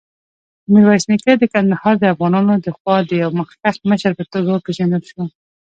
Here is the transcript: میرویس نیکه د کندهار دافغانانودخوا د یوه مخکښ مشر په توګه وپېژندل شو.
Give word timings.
میرویس 0.71 1.03
نیکه 1.09 1.33
د 1.37 1.43
کندهار 1.53 1.95
دافغانانودخوا 2.01 2.95
د 3.05 3.11
یوه 3.21 3.35
مخکښ 3.39 3.75
مشر 3.89 4.11
په 4.19 4.23
توګه 4.31 4.49
وپېژندل 4.51 5.03
شو. 5.11 5.21